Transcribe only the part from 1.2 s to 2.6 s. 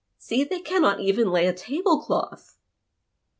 lay a table cloth